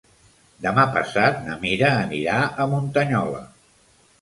Demà 0.65 0.85
passat 0.95 1.37
na 1.49 1.57
Mira 1.65 1.91
anirà 2.07 2.39
a 2.65 2.67
Muntanyola. 2.73 3.45